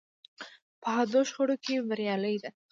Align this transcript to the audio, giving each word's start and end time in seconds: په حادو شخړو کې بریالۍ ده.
په 0.81 0.87
حادو 0.95 1.21
شخړو 1.29 1.55
کې 1.63 1.85
بریالۍ 1.89 2.35
ده. 2.43 2.49